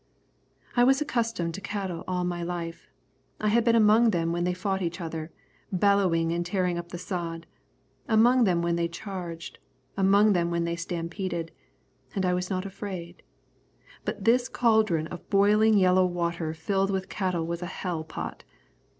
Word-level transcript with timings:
I 0.75 0.83
was 0.83 0.99
accustomed 0.99 1.53
to 1.53 1.61
cattle 1.61 2.03
all 2.07 2.23
my 2.23 2.41
life. 2.41 2.87
I 3.39 3.49
had 3.49 3.63
been 3.63 3.75
among 3.75 4.09
them 4.09 4.31
when 4.31 4.45
they 4.45 4.53
fought 4.55 4.81
each 4.81 4.99
other, 4.99 5.29
bellowing 5.71 6.31
and 6.31 6.43
tearing 6.43 6.79
up 6.79 6.89
the 6.89 6.97
sod; 6.97 7.45
among 8.07 8.45
them 8.45 8.63
when 8.63 8.77
they 8.77 8.87
charged; 8.87 9.59
among 9.95 10.33
them 10.33 10.49
when 10.49 10.63
they 10.63 10.75
stampeded; 10.75 11.51
and 12.15 12.25
I 12.25 12.33
was 12.33 12.49
not 12.49 12.65
afraid. 12.65 13.21
But 14.03 14.25
this 14.25 14.49
caldron 14.49 15.05
of 15.05 15.29
boiling 15.29 15.77
yellow 15.77 16.07
water 16.07 16.55
filled 16.55 16.89
with 16.89 17.07
cattle 17.07 17.45
was 17.45 17.61
a 17.61 17.67
hell 17.67 18.03
pot. 18.03 18.43